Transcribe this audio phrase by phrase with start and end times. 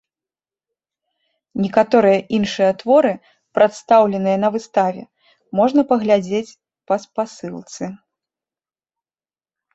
[1.65, 3.11] Некаторыя іншыя творы,
[3.59, 5.03] прадстаўленыя на выставе,
[5.61, 6.57] можна паглядзець
[6.91, 7.83] па спасылцы.